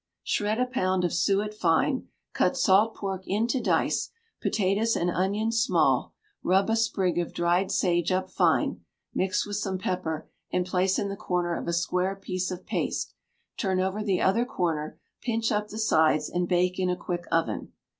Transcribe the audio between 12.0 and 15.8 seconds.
piece of paste; turn over the other corner, pinch up the